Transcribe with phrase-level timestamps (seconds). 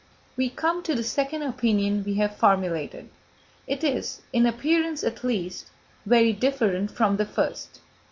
[0.35, 3.11] We come to the second opinion we have formulated.
[3.67, 5.67] It is, in appearance at least,
[6.07, 7.81] very different from the first.